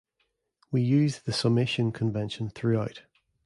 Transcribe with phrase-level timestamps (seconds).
[0.71, 3.03] We use the summation convention throughout.